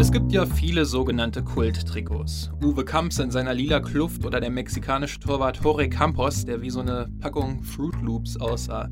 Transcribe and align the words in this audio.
Es 0.00 0.10
gibt 0.10 0.32
ja 0.32 0.46
viele 0.46 0.86
sogenannte 0.86 1.42
Kult-Trikots. 1.42 2.50
Uwe 2.64 2.86
Kamps 2.86 3.18
in 3.18 3.30
seiner 3.30 3.52
lila 3.52 3.80
Kluft 3.80 4.24
oder 4.24 4.40
der 4.40 4.48
mexikanische 4.48 5.20
Torwart 5.20 5.60
Jorge 5.62 5.90
Campos, 5.90 6.46
der 6.46 6.62
wie 6.62 6.70
so 6.70 6.80
eine 6.80 7.06
Packung 7.20 7.62
Fruit 7.62 7.94
Loops 8.00 8.38
aussah. 8.38 8.88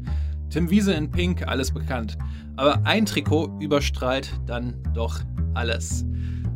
Tim 0.51 0.69
Wiese 0.69 0.93
in 0.93 1.11
Pink, 1.11 1.49
alles 1.49 1.73
bekannt. 1.73 2.19
Aber 2.57 2.85
ein 2.85 3.07
Trikot 3.07 3.59
überstrahlt 3.59 4.39
dann 4.45 4.77
doch 4.93 5.21
alles. 5.55 6.05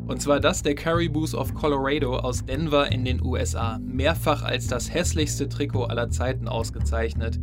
Und 0.07 0.21
zwar 0.21 0.41
das 0.41 0.63
der 0.63 0.75
Caribous 0.75 1.35
of 1.35 1.55
Colorado 1.55 2.17
aus 2.17 2.45
Denver 2.45 2.91
in 2.91 3.05
den 3.05 3.25
USA. 3.25 3.79
Mehrfach 3.81 4.43
als 4.43 4.67
das 4.67 4.93
hässlichste 4.93 5.49
Trikot 5.49 5.85
aller 5.85 6.11
Zeiten 6.11 6.49
ausgezeichnet. 6.49 7.39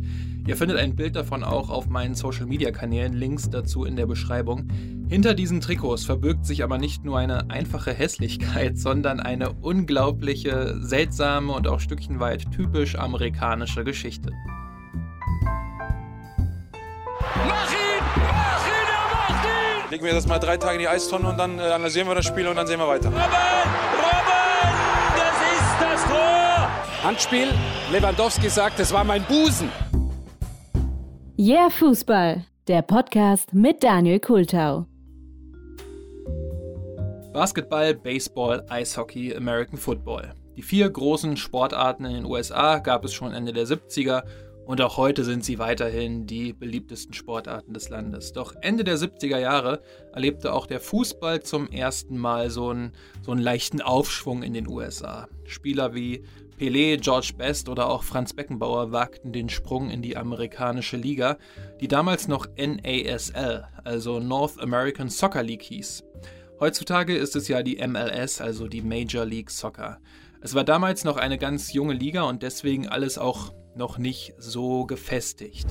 Ihr 0.46 0.56
findet 0.56 0.78
ein 0.78 0.96
Bild 0.96 1.16
davon 1.16 1.42
auch 1.42 1.70
auf 1.70 1.88
meinen 1.88 2.14
Social 2.14 2.46
Media 2.46 2.70
Kanälen, 2.70 3.14
Links 3.14 3.48
dazu 3.50 3.84
in 3.84 3.96
der 3.96 4.06
Beschreibung. 4.06 4.68
Hinter 5.08 5.34
diesen 5.34 5.60
Trikots 5.60 6.04
verbirgt 6.04 6.44
sich 6.46 6.62
aber 6.62 6.78
nicht 6.78 7.04
nur 7.04 7.18
eine 7.18 7.50
einfache 7.50 7.92
Hässlichkeit, 7.92 8.78
sondern 8.78 9.20
eine 9.20 9.52
unglaubliche, 9.52 10.76
seltsame 10.80 11.52
und 11.52 11.66
auch 11.66 11.80
stückchenweit 11.80 12.50
typisch 12.52 12.96
amerikanische 12.96 13.84
Geschichte. 13.84 14.32
Mach 17.48 17.69
Legen 19.90 20.04
wir 20.04 20.12
das 20.12 20.28
mal 20.28 20.38
drei 20.38 20.56
Tage 20.56 20.74
in 20.74 20.80
die 20.82 20.88
Eistonne 20.88 21.28
und 21.28 21.36
dann 21.36 21.58
äh, 21.58 21.62
analysieren 21.62 22.06
wir 22.06 22.14
das 22.14 22.24
Spiel 22.24 22.46
und 22.46 22.54
dann 22.54 22.64
sehen 22.64 22.78
wir 22.78 22.86
weiter. 22.86 23.08
Robben! 23.08 23.20
Robben! 23.98 24.70
Das 25.16 25.34
ist 25.50 25.80
das 25.80 26.04
Tor! 26.04 26.68
Handspiel. 27.02 27.48
Lewandowski 27.90 28.48
sagt, 28.48 28.78
es 28.78 28.92
war 28.92 29.02
mein 29.02 29.24
Busen. 29.24 29.68
Yeah 31.36 31.70
Fußball, 31.70 32.44
der 32.68 32.82
Podcast 32.82 33.52
mit 33.52 33.82
Daniel 33.82 34.20
Kultau. 34.20 34.86
Basketball, 37.32 37.92
Baseball, 37.94 38.64
Eishockey, 38.68 39.34
American 39.34 39.76
Football. 39.76 40.34
Die 40.54 40.62
vier 40.62 40.88
großen 40.88 41.36
Sportarten 41.36 42.04
in 42.04 42.14
den 42.14 42.24
USA 42.26 42.78
gab 42.78 43.04
es 43.04 43.12
schon 43.12 43.32
Ende 43.32 43.52
der 43.52 43.66
70er 43.66 44.22
und 44.70 44.80
auch 44.82 44.96
heute 44.96 45.24
sind 45.24 45.44
sie 45.44 45.58
weiterhin 45.58 46.28
die 46.28 46.52
beliebtesten 46.52 47.12
Sportarten 47.12 47.74
des 47.74 47.88
Landes. 47.88 48.32
Doch 48.32 48.54
Ende 48.60 48.84
der 48.84 48.98
70er 48.98 49.36
Jahre 49.36 49.82
erlebte 50.12 50.52
auch 50.52 50.64
der 50.64 50.78
Fußball 50.78 51.42
zum 51.42 51.68
ersten 51.72 52.16
Mal 52.16 52.50
so 52.50 52.68
einen, 52.68 52.92
so 53.20 53.32
einen 53.32 53.40
leichten 53.40 53.80
Aufschwung 53.80 54.44
in 54.44 54.54
den 54.54 54.68
USA. 54.68 55.26
Spieler 55.44 55.92
wie 55.92 56.22
Pelé, 56.56 56.98
George 56.98 57.32
Best 57.36 57.68
oder 57.68 57.90
auch 57.90 58.04
Franz 58.04 58.32
Beckenbauer 58.32 58.92
wagten 58.92 59.32
den 59.32 59.48
Sprung 59.48 59.90
in 59.90 60.02
die 60.02 60.16
amerikanische 60.16 60.96
Liga, 60.96 61.36
die 61.80 61.88
damals 61.88 62.28
noch 62.28 62.46
NASL, 62.56 63.64
also 63.82 64.20
North 64.20 64.60
American 64.60 65.08
Soccer 65.08 65.42
League 65.42 65.62
hieß. 65.62 66.04
Heutzutage 66.60 67.16
ist 67.16 67.34
es 67.34 67.48
ja 67.48 67.64
die 67.64 67.84
MLS, 67.84 68.40
also 68.40 68.68
die 68.68 68.82
Major 68.82 69.24
League 69.24 69.50
Soccer. 69.50 69.98
Es 70.40 70.54
war 70.54 70.62
damals 70.62 71.02
noch 71.02 71.16
eine 71.16 71.38
ganz 71.38 71.72
junge 71.72 71.94
Liga 71.94 72.22
und 72.22 72.44
deswegen 72.44 72.86
alles 72.86 73.18
auch 73.18 73.52
noch 73.74 73.98
nicht 73.98 74.34
so 74.38 74.86
gefestigt. 74.86 75.66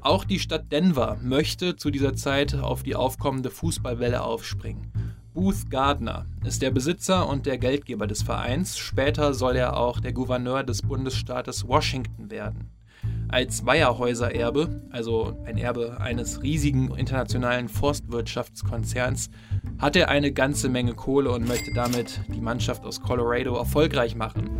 Auch 0.00 0.24
die 0.24 0.38
Stadt 0.38 0.70
Denver 0.70 1.18
möchte 1.20 1.76
zu 1.76 1.90
dieser 1.90 2.14
Zeit 2.14 2.54
auf 2.54 2.82
die 2.82 2.94
aufkommende 2.94 3.50
Fußballwelle 3.50 4.22
aufspringen. 4.22 4.92
Booth 5.34 5.68
Gardner 5.68 6.26
ist 6.44 6.62
der 6.62 6.70
Besitzer 6.70 7.28
und 7.28 7.44
der 7.44 7.58
Geldgeber 7.58 8.06
des 8.06 8.22
Vereins. 8.22 8.78
Später 8.78 9.34
soll 9.34 9.56
er 9.56 9.76
auch 9.76 10.00
der 10.00 10.12
Gouverneur 10.12 10.62
des 10.62 10.82
Bundesstaates 10.82 11.66
Washington 11.66 12.30
werden. 12.30 12.70
Als 13.28 13.66
Weierhäuser-Erbe, 13.66 14.82
also 14.90 15.36
ein 15.44 15.58
Erbe 15.58 16.00
eines 16.00 16.42
riesigen 16.42 16.94
internationalen 16.96 17.68
Forstwirtschaftskonzerns, 17.68 19.30
hat 19.78 19.96
er 19.96 20.08
eine 20.08 20.32
ganze 20.32 20.68
Menge 20.68 20.94
Kohle 20.94 21.32
und 21.32 21.46
möchte 21.46 21.72
damit 21.74 22.20
die 22.28 22.40
Mannschaft 22.40 22.84
aus 22.84 23.00
Colorado 23.00 23.56
erfolgreich 23.56 24.14
machen. 24.14 24.50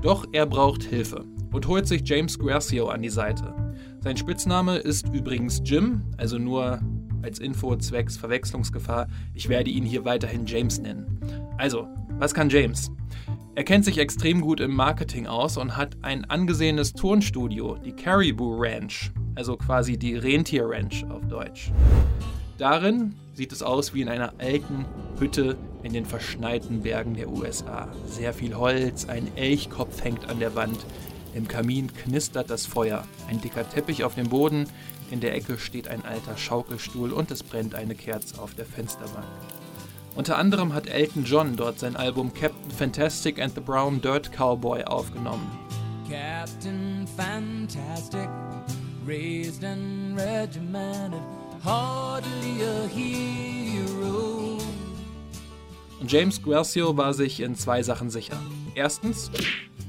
Doch 0.00 0.24
er 0.32 0.46
braucht 0.46 0.84
Hilfe 0.84 1.24
und 1.56 1.66
holt 1.68 1.88
sich 1.88 2.02
James 2.04 2.38
Guercio 2.38 2.88
an 2.88 3.00
die 3.00 3.08
Seite. 3.08 3.54
Sein 4.00 4.18
Spitzname 4.18 4.76
ist 4.76 5.08
übrigens 5.08 5.62
Jim, 5.64 6.02
also 6.18 6.36
nur 6.36 6.80
als 7.22 7.38
Info 7.38 7.74
zwecks 7.76 8.18
Verwechslungsgefahr. 8.18 9.08
Ich 9.32 9.48
werde 9.48 9.70
ihn 9.70 9.84
hier 9.84 10.04
weiterhin 10.04 10.44
James 10.44 10.78
nennen. 10.78 11.18
Also, 11.56 11.88
was 12.18 12.34
kann 12.34 12.50
James? 12.50 12.90
Er 13.54 13.64
kennt 13.64 13.86
sich 13.86 13.96
extrem 13.96 14.42
gut 14.42 14.60
im 14.60 14.76
Marketing 14.76 15.26
aus 15.26 15.56
und 15.56 15.78
hat 15.78 15.96
ein 16.02 16.26
angesehenes 16.26 16.92
Turnstudio, 16.92 17.78
die 17.82 17.92
Caribou 17.92 18.60
Ranch, 18.60 19.10
also 19.34 19.56
quasi 19.56 19.96
die 19.96 20.14
Rentier 20.14 20.68
Ranch 20.68 21.06
auf 21.08 21.26
Deutsch. 21.26 21.72
Darin 22.58 23.14
sieht 23.32 23.52
es 23.52 23.62
aus 23.62 23.94
wie 23.94 24.02
in 24.02 24.10
einer 24.10 24.34
alten 24.38 24.84
Hütte 25.18 25.56
in 25.82 25.94
den 25.94 26.04
verschneiten 26.04 26.82
Bergen 26.82 27.14
der 27.14 27.30
USA. 27.30 27.88
Sehr 28.06 28.34
viel 28.34 28.56
Holz, 28.56 29.06
ein 29.06 29.28
Elchkopf 29.36 30.04
hängt 30.04 30.28
an 30.28 30.38
der 30.38 30.54
Wand, 30.54 30.84
im 31.36 31.46
Kamin 31.46 31.92
knistert 31.92 32.48
das 32.48 32.66
Feuer, 32.66 33.04
ein 33.28 33.40
dicker 33.40 33.68
Teppich 33.68 34.04
auf 34.04 34.14
dem 34.14 34.28
Boden, 34.28 34.66
in 35.10 35.20
der 35.20 35.34
Ecke 35.34 35.58
steht 35.58 35.86
ein 35.86 36.04
alter 36.04 36.36
Schaukelstuhl 36.36 37.12
und 37.12 37.30
es 37.30 37.42
brennt 37.42 37.74
eine 37.74 37.94
Kerze 37.94 38.40
auf 38.40 38.54
der 38.54 38.64
Fensterbank. 38.64 39.26
Unter 40.16 40.38
anderem 40.38 40.72
hat 40.72 40.86
Elton 40.86 41.24
John 41.24 41.54
dort 41.56 41.78
sein 41.78 41.94
Album 41.94 42.32
Captain 42.32 42.70
Fantastic 42.70 43.38
and 43.40 43.54
the 43.54 43.60
Brown 43.60 44.00
Dirt 44.00 44.32
Cowboy 44.32 44.82
aufgenommen. 44.84 45.46
Captain 46.10 47.06
Fantastic, 47.16 48.28
raised 49.06 49.62
and 49.62 50.18
regimented, 50.18 51.20
hardly 51.62 52.62
a 52.62 52.88
hero. 52.88 54.58
Und 56.00 56.10
James 56.10 56.42
Guercio 56.42 56.96
war 56.96 57.12
sich 57.12 57.40
in 57.40 57.54
zwei 57.54 57.82
Sachen 57.82 58.08
sicher. 58.08 58.38
Erstens, 58.74 59.30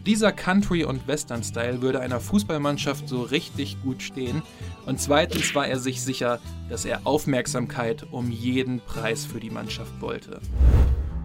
dieser 0.07 0.31
Country- 0.31 0.85
und 0.85 1.05
Western-Style 1.05 1.81
würde 1.81 1.99
einer 1.99 2.21
Fußballmannschaft 2.21 3.09
so 3.09 3.23
richtig 3.23 3.81
gut 3.83 4.01
stehen. 4.01 4.41
Und 4.85 5.01
zweitens 5.01 5.53
war 5.53 5.67
er 5.67 5.79
sich 5.79 6.01
sicher, 6.01 6.39
dass 6.69 6.85
er 6.85 7.01
Aufmerksamkeit 7.03 8.07
um 8.11 8.31
jeden 8.31 8.79
Preis 8.79 9.25
für 9.25 9.41
die 9.41 9.49
Mannschaft 9.49 9.99
wollte. 9.99 10.39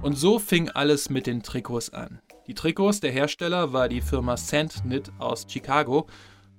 Und 0.03 0.19
so 0.19 0.41
fing 0.41 0.69
alles 0.69 1.11
mit 1.11 1.29
den 1.29 1.45
Trikots 1.45 1.91
an. 1.91 2.21
Die 2.49 2.55
Trikots 2.55 2.99
der 2.99 3.13
Hersteller 3.13 3.73
war 3.73 3.89
die 3.89 4.01
Firma 4.01 4.37
Sand 4.37 4.83
Knit 4.83 5.13
aus 5.21 5.47
Chicago, 5.49 6.09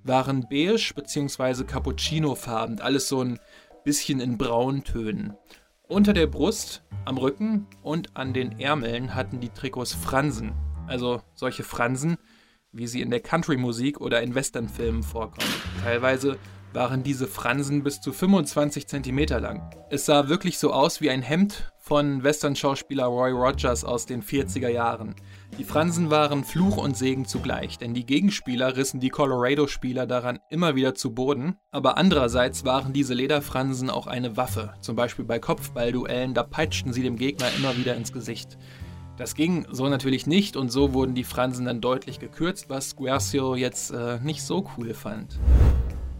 waren 0.02 0.46
beige 0.48 0.94
bzw. 0.94 1.64
cappuccino-farben, 1.64 2.80
alles 2.80 3.06
so 3.06 3.20
ein 3.20 3.38
bisschen 3.84 4.20
in 4.20 4.38
Brauntönen. 4.38 5.34
Unter 5.88 6.14
der 6.14 6.26
Brust, 6.26 6.84
am 7.04 7.18
Rücken 7.18 7.66
und 7.82 8.16
an 8.16 8.32
den 8.32 8.58
Ärmeln 8.58 9.14
hatten 9.14 9.40
die 9.40 9.50
Trikots 9.50 9.92
Fransen, 9.92 10.54
also 10.86 11.22
solche 11.34 11.62
Fransen, 11.62 12.16
wie 12.72 12.86
sie 12.86 13.00
in 13.00 13.10
der 13.10 13.20
Country-Musik 13.20 14.00
oder 14.00 14.22
in 14.22 14.34
Westernfilmen 14.34 15.02
vorkommen. 15.02 15.48
Teilweise 15.82 16.38
waren 16.74 17.02
diese 17.02 17.28
Fransen 17.28 17.84
bis 17.84 18.00
zu 18.00 18.12
25 18.12 18.86
cm 18.88 19.18
lang. 19.40 19.70
Es 19.90 20.06
sah 20.06 20.28
wirklich 20.28 20.58
so 20.58 20.72
aus 20.72 21.00
wie 21.00 21.10
ein 21.10 21.22
Hemd 21.22 21.72
von 21.78 22.24
Western-Schauspieler 22.24 23.04
Roy 23.04 23.30
Rogers 23.30 23.84
aus 23.84 24.06
den 24.06 24.22
40er 24.22 24.68
Jahren. 24.68 25.14
Die 25.58 25.64
Fransen 25.64 26.10
waren 26.10 26.42
Fluch 26.42 26.78
und 26.78 26.96
Segen 26.96 27.26
zugleich, 27.26 27.78
denn 27.78 27.94
die 27.94 28.06
Gegenspieler 28.06 28.76
rissen 28.76 29.00
die 29.00 29.10
Colorado-Spieler 29.10 30.06
daran 30.06 30.40
immer 30.50 30.74
wieder 30.74 30.94
zu 30.94 31.14
Boden, 31.14 31.56
aber 31.70 31.98
andererseits 31.98 32.64
waren 32.64 32.92
diese 32.92 33.14
Lederfransen 33.14 33.90
auch 33.90 34.06
eine 34.06 34.36
Waffe, 34.36 34.72
zum 34.80 34.96
Beispiel 34.96 35.26
bei 35.26 35.38
Kopfballduellen, 35.38 36.34
da 36.34 36.42
peitschten 36.42 36.92
sie 36.92 37.02
dem 37.02 37.16
Gegner 37.16 37.48
immer 37.56 37.76
wieder 37.76 37.94
ins 37.94 38.12
Gesicht. 38.12 38.56
Das 39.16 39.36
ging 39.36 39.64
so 39.70 39.88
natürlich 39.88 40.26
nicht 40.26 40.56
und 40.56 40.72
so 40.72 40.92
wurden 40.92 41.14
die 41.14 41.22
Fransen 41.22 41.66
dann 41.66 41.80
deutlich 41.80 42.18
gekürzt, 42.18 42.68
was 42.68 42.96
Guercio 42.96 43.54
jetzt 43.54 43.92
äh, 43.92 44.18
nicht 44.20 44.42
so 44.42 44.66
cool 44.76 44.92
fand. 44.92 45.38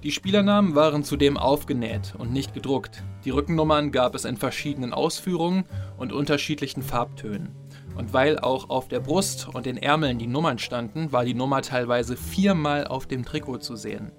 Die 0.04 0.12
Spielernamen 0.12 0.74
waren 0.76 1.02
zudem 1.02 1.36
aufgenäht 1.36 2.14
und 2.16 2.30
nicht 2.32 2.54
gedruckt. 2.54 3.02
Die 3.24 3.30
Rückennummern 3.30 3.90
gab 3.90 4.14
es 4.14 4.24
in 4.24 4.36
verschiedenen 4.36 4.92
Ausführungen 4.92 5.64
und 5.96 6.12
unterschiedlichen 6.12 6.82
Farbtönen. 6.82 7.56
Und 7.96 8.12
weil 8.12 8.38
auch 8.38 8.70
auf 8.70 8.86
der 8.86 9.00
Brust 9.00 9.48
und 9.48 9.66
den 9.66 9.76
Ärmeln 9.76 10.18
die 10.18 10.26
Nummern 10.26 10.58
standen, 10.58 11.10
war 11.10 11.24
die 11.24 11.34
Nummer 11.34 11.62
teilweise 11.62 12.16
viermal 12.16 12.86
auf 12.86 13.06
dem 13.06 13.24
Trikot 13.24 13.58
zu 13.58 13.76
sehen. 13.76 14.12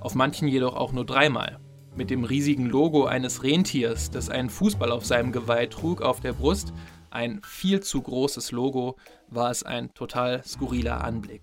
Auf 0.00 0.14
manchen 0.14 0.46
jedoch 0.46 0.76
auch 0.76 0.92
nur 0.92 1.06
dreimal. 1.06 1.58
Mit 1.96 2.10
dem 2.10 2.24
riesigen 2.24 2.66
Logo 2.66 3.06
eines 3.06 3.42
Rentiers, 3.42 4.10
das 4.10 4.30
einen 4.30 4.50
Fußball 4.50 4.92
auf 4.92 5.04
seinem 5.04 5.32
Geweih 5.32 5.66
trug, 5.66 6.02
auf 6.02 6.20
der 6.20 6.34
Brust, 6.34 6.72
ein 7.10 7.40
viel 7.44 7.80
zu 7.80 8.00
großes 8.02 8.52
Logo, 8.52 8.96
war 9.28 9.50
es 9.50 9.62
ein 9.62 9.92
total 9.94 10.42
skurriler 10.44 11.04
Anblick. 11.04 11.42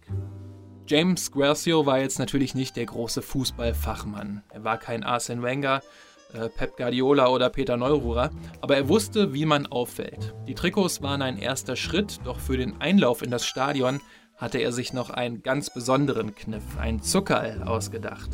James 0.88 1.32
Guercio 1.32 1.86
war 1.86 2.00
jetzt 2.00 2.20
natürlich 2.20 2.56
nicht 2.56 2.76
der 2.78 2.86
große 2.86 3.22
Fußballfachmann. 3.22 4.44
Er 4.50 4.64
war 4.64 4.78
kein 4.78 5.04
Arsene 5.04 5.42
Wenger, 5.42 5.82
äh, 6.34 6.50
Pep 6.50 6.78
Guardiola 6.78 7.28
oder 7.28 7.50
Peter 7.50 7.78
Neururer, 7.78 8.32
aber 8.62 8.78
er 8.78 8.88
wusste, 8.88 9.34
wie 9.34 9.46
man 9.46 9.68
auffällt. 9.68 10.34
Die 10.48 10.56
Trikots 10.56 11.02
waren 11.02 11.22
ein 11.22 11.38
erster 11.38 11.76
Schritt, 11.76 12.20
doch 12.24 12.40
für 12.40 12.58
den 12.58 12.80
Einlauf 12.80 13.22
in 13.22 13.32
das 13.32 13.46
Stadion 13.46 14.00
hatte 14.38 14.60
er 14.60 14.72
sich 14.72 14.94
noch 14.94 15.10
einen 15.10 15.42
ganz 15.42 15.74
besonderen 15.74 16.36
Kniff, 16.36 16.78
ein 16.80 17.02
Zuckerl, 17.02 17.64
ausgedacht. 17.64 18.30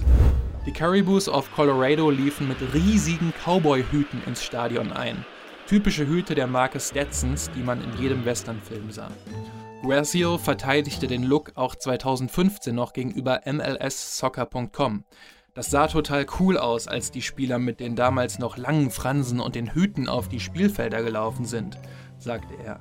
Die 0.65 0.71
Caribous 0.71 1.27
of 1.27 1.51
Colorado 1.56 2.09
liefen 2.09 2.47
mit 2.47 2.57
riesigen 2.74 3.33
Cowboy-Hüten 3.44 4.21
ins 4.25 4.44
Stadion 4.44 4.91
ein. 4.91 5.25
Typische 5.68 6.06
Hüte 6.06 6.36
der 6.36 6.48
Marke 6.48 6.80
Stetsons, 6.80 7.50
die 7.56 7.62
man 7.62 7.81
in 7.81 8.01
jedem 8.01 8.25
Westernfilm 8.25 8.92
sah. 8.92 9.10
Guercio 9.81 10.38
verteidigte 10.38 11.07
den 11.07 11.24
Look 11.24 11.54
auch 11.56 11.75
2015 11.75 12.75
noch 12.75 12.94
gegenüber 12.94 13.42
MLSsoccer.com. 13.45 15.06
Das 15.54 15.69
sah 15.69 15.88
total 15.88 16.25
cool 16.39 16.57
aus, 16.57 16.88
als 16.88 17.12
die 17.12 17.21
Spieler 17.21 17.60
mit 17.60 17.80
den 17.80 17.95
damals 17.95 18.39
noch 18.39 18.57
langen 18.57 18.92
Fransen 18.92 19.39
und 19.39 19.56
den 19.56 19.74
Hüten 19.74 20.10
auf 20.10 20.27
die 20.27 20.39
Spielfelder 20.39 21.04
gelaufen 21.04 21.45
sind, 21.45 21.77
sagte 22.18 22.56
er. 22.63 22.80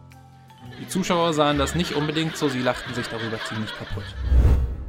Die 0.81 0.88
Zuschauer 0.88 1.35
sahen 1.35 1.58
das 1.58 1.75
nicht 1.75 1.94
unbedingt 1.94 2.37
so, 2.37 2.49
sie 2.49 2.62
lachten 2.62 2.94
sich 2.94 3.06
darüber 3.08 3.38
ziemlich 3.46 3.73
kaputt. 3.75 4.05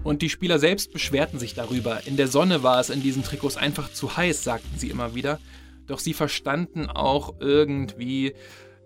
Und 0.03 0.21
die 0.21 0.29
Spieler 0.29 0.59
selbst 0.59 0.91
beschwerten 0.91 1.39
sich 1.39 1.53
darüber. 1.53 2.05
In 2.05 2.17
der 2.17 2.27
Sonne 2.27 2.63
war 2.63 2.79
es 2.79 2.89
in 2.89 3.01
diesen 3.01 3.23
Trikots 3.23 3.57
einfach 3.57 3.91
zu 3.91 4.17
heiß, 4.17 4.43
sagten 4.43 4.77
sie 4.77 4.89
immer 4.89 5.13
wieder. 5.13 5.39
Doch 5.87 5.99
sie 5.99 6.13
verstanden 6.13 6.87
auch 6.87 7.35
irgendwie, 7.39 8.33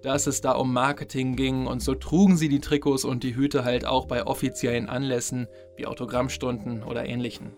dass 0.01 0.27
es 0.27 0.41
da 0.41 0.53
um 0.53 0.73
Marketing 0.73 1.35
ging 1.35 1.67
und 1.67 1.81
so 1.81 1.95
trugen 1.95 2.38
sie 2.38 2.49
die 2.49 2.59
Trikots 2.59 3.03
und 3.03 3.23
die 3.23 3.35
Hüte 3.35 3.63
halt 3.63 3.85
auch 3.85 4.05
bei 4.05 4.25
offiziellen 4.25 4.88
Anlässen 4.88 5.47
wie 5.75 5.85
Autogrammstunden 5.85 6.83
oder 6.83 7.05
ähnlichen. 7.05 7.53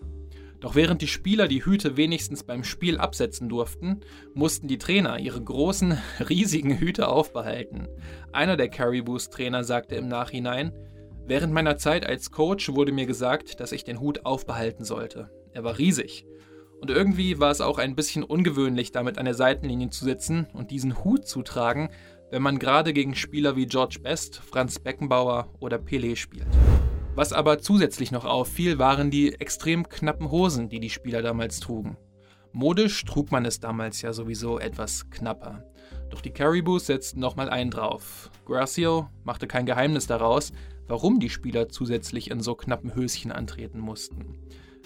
Doch 0.60 0.74
während 0.74 1.00
die 1.00 1.06
Spieler 1.06 1.48
die 1.48 1.64
Hüte 1.64 1.96
wenigstens 1.96 2.44
beim 2.44 2.64
Spiel 2.64 2.98
absetzen 2.98 3.48
durften, 3.48 4.00
mussten 4.34 4.68
die 4.68 4.78
Trainer 4.78 5.18
ihre 5.18 5.42
großen, 5.42 5.96
riesigen 6.28 6.78
Hüte 6.78 7.08
aufbehalten. 7.08 7.88
Einer 8.32 8.56
der 8.56 8.68
Caribous 8.68 9.30
Trainer 9.30 9.64
sagte 9.64 9.94
im 9.94 10.08
Nachhinein, 10.08 10.72
Während 11.26 11.52
meiner 11.52 11.76
Zeit 11.76 12.04
als 12.04 12.32
Coach 12.32 12.70
wurde 12.72 12.90
mir 12.90 13.06
gesagt, 13.06 13.60
dass 13.60 13.70
ich 13.70 13.84
den 13.84 14.00
Hut 14.00 14.26
aufbehalten 14.26 14.84
sollte. 14.84 15.30
Er 15.52 15.62
war 15.62 15.78
riesig. 15.78 16.26
Und 16.80 16.90
irgendwie 16.90 17.38
war 17.38 17.50
es 17.50 17.60
auch 17.60 17.78
ein 17.78 17.94
bisschen 17.94 18.24
ungewöhnlich, 18.24 18.90
damit 18.90 19.18
an 19.18 19.26
der 19.26 19.34
Seitenlinie 19.34 19.90
zu 19.90 20.04
sitzen 20.04 20.46
und 20.54 20.70
diesen 20.70 21.04
Hut 21.04 21.26
zu 21.26 21.42
tragen, 21.42 21.90
wenn 22.30 22.42
man 22.42 22.58
gerade 22.58 22.92
gegen 22.92 23.14
Spieler 23.14 23.56
wie 23.56 23.66
George 23.66 23.98
Best, 24.02 24.36
Franz 24.36 24.78
Beckenbauer 24.78 25.52
oder 25.60 25.76
Pelé 25.76 26.16
spielt. 26.16 26.46
Was 27.14 27.32
aber 27.32 27.58
zusätzlich 27.58 28.12
noch 28.12 28.24
auffiel, 28.24 28.78
waren 28.78 29.10
die 29.10 29.34
extrem 29.34 29.88
knappen 29.88 30.30
Hosen, 30.30 30.68
die 30.68 30.80
die 30.80 30.90
Spieler 30.90 31.22
damals 31.22 31.60
trugen. 31.60 31.98
Modisch 32.52 33.04
trug 33.04 33.30
man 33.30 33.44
es 33.44 33.60
damals 33.60 34.00
ja 34.00 34.12
sowieso 34.12 34.58
etwas 34.58 35.10
knapper. 35.10 35.64
Doch 36.08 36.20
die 36.20 36.32
Caribous 36.32 36.86
setzten 36.86 37.20
nochmal 37.20 37.50
einen 37.50 37.70
drauf. 37.70 38.30
Gracio 38.46 39.08
machte 39.22 39.46
kein 39.46 39.66
Geheimnis 39.66 40.06
daraus, 40.06 40.52
warum 40.88 41.20
die 41.20 41.30
Spieler 41.30 41.68
zusätzlich 41.68 42.30
in 42.30 42.40
so 42.40 42.54
knappen 42.54 42.94
Höschen 42.94 43.32
antreten 43.32 43.78
mussten. 43.78 44.36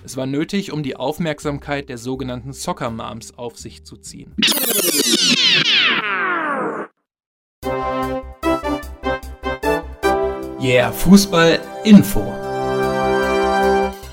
Es 0.04 0.18
war 0.18 0.26
nötig, 0.26 0.70
um 0.70 0.82
die 0.82 0.96
Aufmerksamkeit 0.96 1.88
der 1.88 1.96
sogenannten 1.96 2.52
Soccer 2.52 2.90
Moms 2.90 3.38
auf 3.38 3.58
sich 3.58 3.86
zu 3.86 3.96
ziehen. 3.96 4.34
Yeah, 10.60 10.92
Fußball 10.92 11.58
Info. 11.84 12.20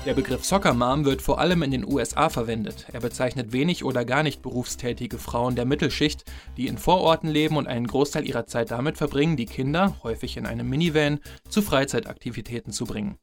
Der 0.06 0.14
Begriff 0.14 0.46
Soccer 0.46 0.72
Mom 0.72 1.04
wird 1.04 1.20
vor 1.20 1.38
allem 1.38 1.62
in 1.62 1.70
den 1.70 1.86
USA 1.86 2.30
verwendet. 2.30 2.86
Er 2.90 3.00
bezeichnet 3.00 3.52
wenig 3.52 3.84
oder 3.84 4.06
gar 4.06 4.22
nicht 4.22 4.40
berufstätige 4.40 5.18
Frauen 5.18 5.56
der 5.56 5.66
Mittelschicht, 5.66 6.24
die 6.56 6.68
in 6.68 6.78
Vororten 6.78 7.28
leben 7.28 7.58
und 7.58 7.66
einen 7.66 7.86
Großteil 7.86 8.26
ihrer 8.26 8.46
Zeit 8.46 8.70
damit 8.70 8.96
verbringen, 8.96 9.36
die 9.36 9.46
Kinder, 9.46 9.96
häufig 10.02 10.38
in 10.38 10.46
einem 10.46 10.70
Minivan, 10.70 11.20
zu 11.50 11.60
Freizeitaktivitäten 11.60 12.72
zu 12.72 12.86
bringen. 12.86 13.18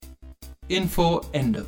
Info 0.68 1.22
Ende. 1.31 1.65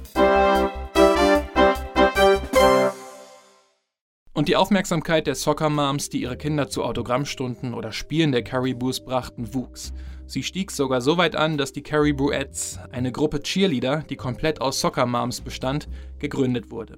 Und 4.42 4.48
die 4.48 4.56
Aufmerksamkeit 4.56 5.28
der 5.28 5.36
Soccer 5.36 5.70
Moms, 5.70 6.10
die 6.10 6.24
ihre 6.24 6.36
Kinder 6.36 6.68
zu 6.68 6.84
Autogrammstunden 6.84 7.76
oder 7.76 7.92
Spielen 7.92 8.32
der 8.32 8.44
Caribous 8.44 9.00
brachten, 9.06 9.54
wuchs. 9.54 9.94
Sie 10.26 10.42
stieg 10.42 10.72
sogar 10.72 11.00
so 11.00 11.18
weit 11.18 11.36
an, 11.36 11.60
dass 11.60 11.74
die 11.74 11.84
Caribouettes, 11.84 12.80
eine 12.92 13.12
Gruppe 13.12 13.44
Cheerleader, 13.44 14.04
die 14.10 14.16
komplett 14.16 14.60
aus 14.60 14.82
Soccer 14.82 15.06
Moms 15.06 15.42
bestand, 15.42 15.88
gegründet 16.18 16.72
wurde. 16.72 16.98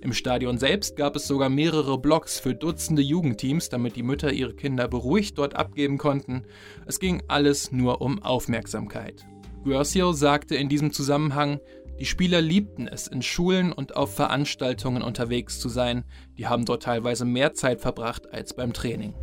Im 0.00 0.12
Stadion 0.12 0.58
selbst 0.58 0.96
gab 0.96 1.14
es 1.14 1.28
sogar 1.28 1.48
mehrere 1.48 1.96
Blocks 1.96 2.40
für 2.40 2.56
Dutzende 2.56 3.02
Jugendteams, 3.02 3.68
damit 3.68 3.94
die 3.94 4.02
Mütter 4.02 4.32
ihre 4.32 4.54
Kinder 4.54 4.88
beruhigt 4.88 5.38
dort 5.38 5.54
abgeben 5.54 5.96
konnten. 5.96 6.42
Es 6.86 6.98
ging 6.98 7.22
alles 7.28 7.70
nur 7.70 8.02
um 8.02 8.20
Aufmerksamkeit. 8.20 9.24
Guercio 9.62 10.12
sagte 10.12 10.56
in 10.56 10.68
diesem 10.68 10.90
Zusammenhang, 10.90 11.60
die 12.00 12.06
Spieler 12.06 12.40
liebten 12.40 12.88
es, 12.88 13.06
in 13.06 13.20
Schulen 13.20 13.72
und 13.72 13.94
auf 13.94 14.14
Veranstaltungen 14.14 15.02
unterwegs 15.02 15.60
zu 15.60 15.68
sein. 15.68 16.04
Die 16.38 16.46
haben 16.46 16.64
dort 16.64 16.84
teilweise 16.84 17.26
mehr 17.26 17.52
Zeit 17.52 17.82
verbracht 17.82 18.32
als 18.32 18.54
beim 18.54 18.72
Training. 18.72 19.14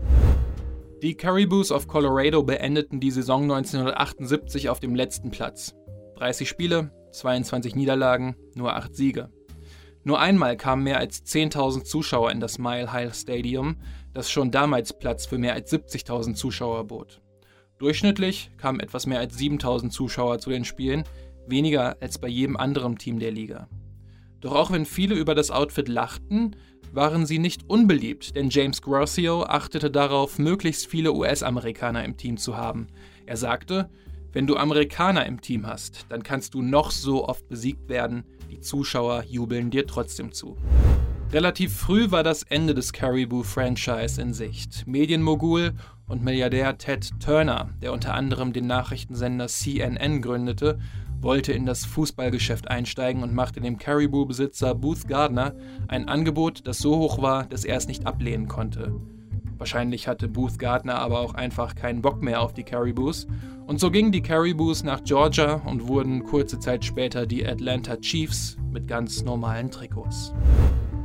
Die 1.01 1.15
Caribous 1.15 1.71
of 1.71 1.88
Colorado 1.88 2.44
beendeten 2.44 3.00
die 3.00 3.09
Saison 3.09 3.44
1978 3.44 4.69
auf 4.69 4.79
dem 4.79 4.94
letzten 4.94 5.31
Platz. 5.31 5.74
30 6.18 6.47
Spiele, 6.47 6.91
22 7.13 7.75
Niederlagen, 7.75 8.35
nur 8.53 8.75
8 8.75 8.95
Siege. 8.95 9.31
Nur 10.03 10.19
einmal 10.19 10.56
kamen 10.56 10.83
mehr 10.83 11.00
als 11.00 11.25
10.000 11.25 11.83
Zuschauer 11.83 12.31
in 12.31 12.39
das 12.39 12.59
Mile 12.59 12.94
High 12.94 13.13
Stadium, 13.13 13.77
das 14.13 14.30
schon 14.30 14.51
damals 14.51 14.94
Platz 14.94 15.25
für 15.25 15.39
mehr 15.39 15.53
als 15.53 15.73
70.000 15.73 16.35
Zuschauer 16.35 16.85
bot. 16.85 17.21
Durchschnittlich 17.80 18.50
kamen 18.57 18.80
etwas 18.80 19.06
mehr 19.06 19.19
als 19.19 19.38
7.000 19.38 19.89
Zuschauer 19.89 20.39
zu 20.39 20.50
den 20.50 20.65
Spielen, 20.65 21.03
weniger 21.49 21.97
als 22.01 22.17
bei 22.17 22.27
jedem 22.27 22.57
anderen 22.57 22.97
Team 22.97 23.19
der 23.19 23.31
Liga. 23.31 23.67
Doch 24.39 24.53
auch 24.53 24.71
wenn 24.71 24.85
viele 24.85 25.15
über 25.15 25.35
das 25.35 25.51
Outfit 25.51 25.88
lachten, 25.88 26.55
waren 26.94 27.25
sie 27.25 27.39
nicht 27.39 27.69
unbeliebt, 27.69 28.35
denn 28.35 28.49
James 28.49 28.81
Grossio 28.81 29.44
achtete 29.44 29.91
darauf, 29.91 30.39
möglichst 30.39 30.88
viele 30.88 31.13
US-Amerikaner 31.13 32.03
im 32.05 32.17
Team 32.17 32.38
zu 32.38 32.55
haben. 32.55 32.88
Er 33.25 33.38
sagte, 33.38 33.89
wenn 34.33 34.47
du 34.47 34.55
Amerikaner 34.57 35.25
im 35.25 35.41
Team 35.41 35.65
hast, 35.65 36.05
dann 36.09 36.23
kannst 36.23 36.53
du 36.53 36.61
noch 36.61 36.91
so 36.91 37.27
oft 37.27 37.47
besiegt 37.49 37.89
werden, 37.89 38.23
die 38.51 38.59
Zuschauer 38.59 39.23
jubeln 39.23 39.71
dir 39.71 39.88
trotzdem 39.88 40.31
zu. 40.31 40.57
Relativ 41.31 41.75
früh 41.75 42.09
war 42.11 42.23
das 42.23 42.44
Ende 42.44 42.73
des 42.73 42.94
Caribou-Franchise 42.94 44.21
in 44.21 44.33
Sicht. 44.33 44.88
Medienmogul 44.88 45.73
und 46.07 46.23
Milliardär 46.23 46.77
Ted 46.77 47.09
Turner, 47.19 47.69
der 47.81 47.91
unter 47.91 48.13
anderem 48.13 48.53
den 48.53 48.65
Nachrichtensender 48.65 49.47
CNN 49.47 50.21
gründete, 50.21 50.79
wollte 51.22 51.54
in 51.54 51.66
das 51.66 51.86
Fußballgeschäft 51.86 52.69
einsteigen 52.69 53.24
und 53.24 53.34
machte 53.34 53.62
dem 53.62 53.78
Caribou-Besitzer 53.78 54.75
Booth 54.75 55.08
Gardner 55.08 55.56
ein 55.88 56.08
Angebot, 56.08 56.68
das 56.68 56.80
so 56.80 56.98
hoch 56.98 57.22
war, 57.22 57.46
dass 57.46 57.66
er 57.66 57.78
es 57.78 57.88
nicht 57.88 58.06
ablehnen 58.06 58.48
konnte. 58.48 58.96
Wahrscheinlich 59.58 60.08
hatte 60.08 60.28
Booth 60.28 60.60
Gardner 60.60 61.00
aber 61.00 61.19
auch 61.19 61.34
einfach 61.34 61.76
keinen 61.76 62.02
Bock 62.02 62.21
mehr 62.21 62.42
auf 62.42 62.54
die 62.54 62.64
Caribous. 62.64 63.28
Und 63.66 63.80
so 63.80 63.90
gingen 63.90 64.12
die 64.12 64.21
Caribous 64.21 64.83
nach 64.83 65.04
Georgia 65.04 65.56
und 65.66 65.88
wurden 65.88 66.24
kurze 66.24 66.59
Zeit 66.59 66.86
später 66.86 67.26
die 67.26 67.45
Atlanta 67.45 67.97
Chiefs 67.97 68.57
mit 68.71 68.88
ganz 68.88 69.24
normalen 69.24 69.71
Trikots. 69.71 70.33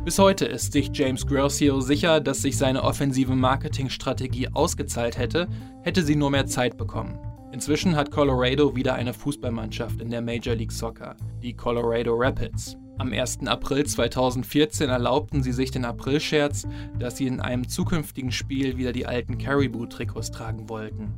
Bis 0.05 0.19
heute 0.19 0.45
ist 0.45 0.73
sich 0.73 0.91
James 0.93 1.27
Grossio 1.27 1.81
sicher, 1.81 2.21
dass 2.21 2.43
sich 2.43 2.59
seine 2.59 2.83
offensive 2.83 3.35
Marketingstrategie 3.35 4.49
ausgezahlt 4.53 5.17
hätte, 5.17 5.49
hätte 5.83 6.03
sie 6.03 6.17
nur 6.17 6.31
mehr 6.31 6.47
Zeit 6.47 6.77
bekommen. 6.77 7.19
Inzwischen 7.53 7.97
hat 7.97 8.11
Colorado 8.11 8.75
wieder 8.75 8.95
eine 8.95 9.13
Fußballmannschaft 9.13 10.01
in 10.01 10.11
der 10.11 10.23
Major 10.23 10.55
League 10.55 10.73
Soccer, 10.73 11.17
die 11.43 11.55
Colorado 11.55 12.15
Rapids. 12.15 12.79
Am 12.97 13.13
1. 13.13 13.47
April 13.47 13.85
2014 13.85 14.89
erlaubten 14.89 15.43
sie 15.43 15.53
sich 15.53 15.71
den 15.71 15.85
Aprilscherz, 15.85 16.67
dass 16.99 17.19
sie 17.19 17.27
in 17.27 17.41
einem 17.41 17.69
zukünftigen 17.69 18.33
Spiel 18.33 18.79
wieder 18.79 18.93
die 18.93 19.05
alten 19.05 19.37
Caribou-Trikots 19.37 20.31
tragen 20.31 20.71
wollten. 20.71 21.13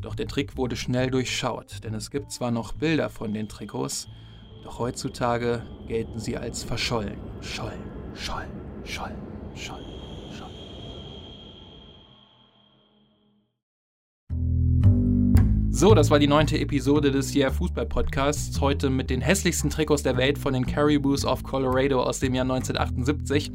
Doch 0.00 0.14
der 0.14 0.26
Trick 0.26 0.56
wurde 0.56 0.74
schnell 0.74 1.10
durchschaut, 1.10 1.84
denn 1.84 1.92
es 1.92 2.10
gibt 2.10 2.32
zwar 2.32 2.50
noch 2.50 2.72
Bilder 2.72 3.10
von 3.10 3.34
den 3.34 3.48
Trikots, 3.48 4.08
doch 4.64 4.78
heutzutage 4.78 5.66
gelten 5.86 6.18
sie 6.18 6.38
als 6.38 6.64
verschollen. 6.64 7.18
Schollen, 7.42 7.82
schollen, 8.14 8.48
schollen, 8.84 9.16
schollen. 9.54 9.87
So, 15.78 15.94
das 15.94 16.10
war 16.10 16.18
die 16.18 16.26
neunte 16.26 16.58
Episode 16.58 17.12
des 17.12 17.36
Yeah 17.36 17.52
Fußball 17.52 17.86
Podcasts. 17.86 18.60
Heute 18.60 18.90
mit 18.90 19.10
den 19.10 19.20
hässlichsten 19.20 19.70
Trikots 19.70 20.02
der 20.02 20.16
Welt 20.16 20.36
von 20.36 20.52
den 20.52 20.66
Caribous 20.66 21.24
of 21.24 21.44
Colorado 21.44 22.02
aus 22.02 22.18
dem 22.18 22.34
Jahr 22.34 22.42
1978. 22.42 23.52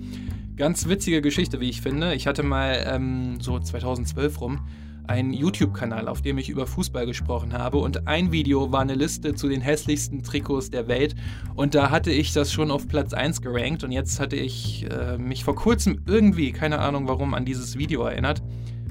Ganz 0.55 0.87
witzige 0.87 1.21
Geschichte, 1.21 1.59
wie 1.59 1.67
ich 1.67 1.81
finde. 1.81 2.15
Ich 2.15 2.25
hatte 2.25 2.41
mal 2.41 2.81
ähm, 2.87 3.41
so 3.41 3.59
2012 3.59 4.39
rum 4.39 4.61
einen 5.05 5.33
YouTube-Kanal, 5.33 6.07
auf 6.07 6.21
dem 6.21 6.37
ich 6.37 6.47
über 6.47 6.65
Fußball 6.65 7.05
gesprochen 7.05 7.51
habe. 7.51 7.79
Und 7.79 8.07
ein 8.07 8.31
Video 8.31 8.71
war 8.71 8.79
eine 8.79 8.95
Liste 8.95 9.35
zu 9.35 9.49
den 9.49 9.59
hässlichsten 9.59 10.23
Trikots 10.23 10.69
der 10.69 10.87
Welt. 10.87 11.15
Und 11.55 11.75
da 11.75 11.89
hatte 11.89 12.11
ich 12.11 12.31
das 12.31 12.53
schon 12.53 12.71
auf 12.71 12.87
Platz 12.87 13.11
1 13.11 13.41
gerankt. 13.41 13.83
Und 13.83 13.91
jetzt 13.91 14.21
hatte 14.21 14.37
ich 14.37 14.89
äh, 14.89 15.17
mich 15.17 15.43
vor 15.43 15.55
kurzem 15.55 16.01
irgendwie, 16.05 16.53
keine 16.53 16.79
Ahnung 16.79 17.05
warum, 17.05 17.33
an 17.33 17.43
dieses 17.43 17.77
Video 17.77 18.01
erinnert 18.03 18.41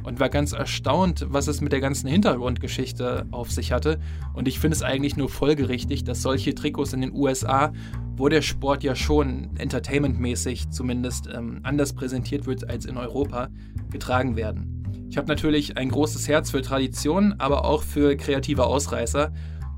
und 0.04 0.20
war 0.20 0.28
ganz 0.28 0.52
erstaunt, 0.52 1.26
was 1.28 1.46
es 1.46 1.60
mit 1.60 1.72
der 1.72 1.80
ganzen 1.80 2.08
Hintergrundgeschichte 2.08 3.26
auf 3.30 3.50
sich 3.50 3.72
hatte. 3.72 3.98
Und 4.34 4.48
ich 4.48 4.58
finde 4.58 4.76
es 4.76 4.82
eigentlich 4.82 5.16
nur 5.16 5.28
folgerichtig, 5.28 6.04
dass 6.04 6.22
solche 6.22 6.54
Trikots 6.54 6.92
in 6.92 7.00
den 7.00 7.14
USA, 7.14 7.72
wo 8.16 8.28
der 8.28 8.42
Sport 8.42 8.82
ja 8.82 8.94
schon 8.94 9.50
entertainmentmäßig 9.56 10.70
zumindest 10.70 11.28
ähm, 11.32 11.60
anders 11.62 11.92
präsentiert 11.92 12.46
wird 12.46 12.68
als 12.68 12.84
in 12.84 12.96
Europa, 12.96 13.48
getragen 13.90 14.36
werden. 14.36 14.82
Ich 15.12 15.18
habe 15.18 15.28
natürlich 15.28 15.76
ein 15.76 15.90
großes 15.90 16.26
Herz 16.26 16.50
für 16.50 16.62
Tradition, 16.62 17.34
aber 17.38 17.64
auch 17.64 17.82
für 17.82 18.16
kreative 18.16 18.64
Ausreißer. 18.64 19.32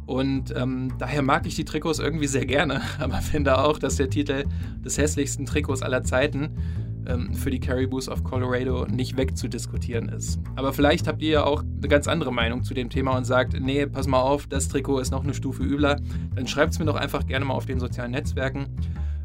Und 0.07 0.55
ähm, 0.55 0.93
daher 0.99 1.23
mag 1.23 1.47
ich 1.47 1.57
die 1.57 1.65
Trikots 1.65 1.99
irgendwie 1.99 2.27
sehr 2.27 2.47
gerne, 2.47 2.83
aber 3.01 3.17
finde 3.17 3.59
auch, 3.59 3.79
dass 3.79 3.97
der 3.97 4.11
Titel 4.11 4.45
des 4.85 4.99
hässlichsten 4.99 5.47
Trikots 5.47 5.83
aller 5.83 6.05
Zeiten 6.05 6.51
ähm, 7.07 7.35
für 7.35 7.51
die 7.51 7.61
Caribous 7.61 8.09
of 8.09 8.25
Colorado 8.25 8.87
nicht 8.87 9.17
wegzudiskutieren 9.17 10.09
ist. 10.09 10.39
Aber 10.57 10.73
vielleicht 10.73 11.07
habt 11.07 11.23
ihr 11.23 11.31
ja 11.31 11.45
auch 11.45 11.63
eine 11.63 11.89
ganz 11.89 12.09
andere 12.09 12.33
Meinung 12.33 12.63
zu 12.65 12.75
dem 12.75 12.91
Thema 12.91 13.17
und 13.17 13.25
sagt, 13.25 13.59
nee, 13.61 13.87
pass 13.87 14.07
mal 14.07 14.21
auf, 14.21 14.47
das 14.47 14.69
Trikot 14.69 15.01
ist 15.01 15.11
noch 15.11 15.25
eine 15.25 15.35
Stufe 15.35 15.63
übler. 15.63 16.01
Dann 16.35 16.47
schreibt 16.47 16.73
es 16.73 16.79
mir 16.79 16.85
doch 16.85 16.97
einfach 16.97 17.27
gerne 17.27 17.45
mal 17.45 17.55
auf 17.55 17.67
den 17.67 17.81
sozialen 17.81 18.13
Netzwerken. 18.13 18.67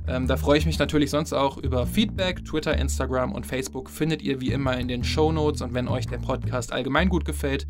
Ähm, 0.10 0.26
da 0.26 0.38
freue 0.38 0.58
ich 0.58 0.66
mich 0.66 0.80
natürlich 0.80 1.12
sonst 1.12 1.34
auch 1.34 1.58
über 1.58 1.86
Feedback. 1.86 2.44
Twitter, 2.44 2.76
Instagram 2.76 3.32
und 3.32 3.46
Facebook 3.46 3.92
findet 3.92 4.24
ihr 4.24 4.42
wie 4.42 4.52
immer 4.52 4.78
in 4.78 4.88
den 4.88 5.04
Show 5.04 5.32
Notes. 5.32 5.62
Und 5.62 5.76
wenn 5.76 5.88
euch 5.88 6.08
der 6.08 6.18
Podcast 6.18 6.74
allgemein 6.74 7.10
gut 7.10 7.26
gefällt, 7.26 7.68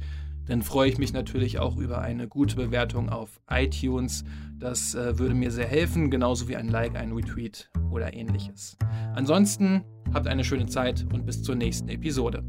dann 0.50 0.64
freue 0.64 0.90
ich 0.90 0.98
mich 0.98 1.14
natürlich 1.14 1.60
auch 1.60 1.78
über 1.78 2.02
eine 2.02 2.28
gute 2.28 2.56
Bewertung 2.56 3.10
auf 3.10 3.40
iTunes. 3.50 4.24
Das 4.58 4.96
äh, 4.96 5.18
würde 5.20 5.36
mir 5.36 5.52
sehr 5.52 5.68
helfen, 5.68 6.10
genauso 6.10 6.48
wie 6.48 6.56
ein 6.56 6.68
Like, 6.68 6.96
ein 6.96 7.12
Retweet 7.12 7.70
oder 7.92 8.14
ähnliches. 8.14 8.76
Ansonsten 9.14 9.84
habt 10.12 10.28
eine 10.28 10.44
schöne 10.44 10.66
Zeit 10.66 11.06
und 11.14 11.26
bis 11.26 11.44
zur 11.44 11.56
nächsten 11.56 11.88
Episode. 11.90 12.44